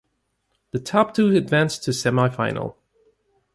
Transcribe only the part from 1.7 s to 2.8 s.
to semifinal.